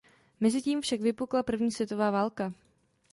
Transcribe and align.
Mezitím 0.39 0.81
však 0.81 1.01
vypukla 1.01 1.43
první 1.43 1.71
světová 1.71 2.11
válka. 2.11 2.53